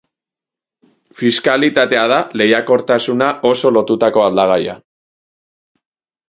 [1.19, 4.75] Fiskalitatea da lehiakortasuna oso lotutako aldagaia.